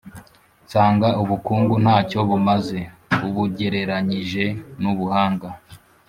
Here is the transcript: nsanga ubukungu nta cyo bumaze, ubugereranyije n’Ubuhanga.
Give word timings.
nsanga 0.65 1.07
ubukungu 1.21 1.73
nta 1.83 1.97
cyo 2.09 2.19
bumaze, 2.29 2.79
ubugereranyije 3.27 4.45
n’Ubuhanga. 4.81 5.49